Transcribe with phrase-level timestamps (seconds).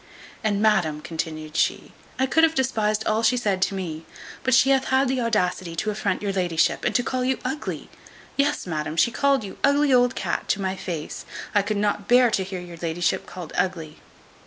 [0.43, 4.03] "And, madam," continued she, "I could have despised all she said to me;
[4.41, 7.87] but she hath had the audacity to affront your ladyship, and to call you ugly
[8.35, 11.23] Yes, madam, she called you ugly old cat to my face.
[11.53, 13.97] I could not bear to hear your ladyship called ugly."